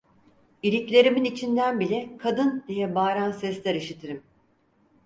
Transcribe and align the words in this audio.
İliklerimin 0.63 1.23
içinden 1.23 1.79
bile 1.79 2.17
"Kadın!" 2.17 2.63
diye 2.67 2.95
bağıran 2.95 3.31
sesler 3.31 3.75
işitirim. 3.75 4.23